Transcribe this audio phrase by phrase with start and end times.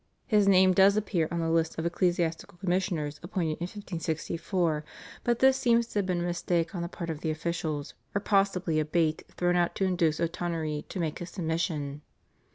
[0.25, 4.83] His name does appear on a list of ecclesiastical commissioners appointed in 1564,
[5.23, 8.19] but this seems to have been a mistake on the part of the officials or
[8.19, 12.01] possibly a bait thrown out to induce O'Tonory to make his submission.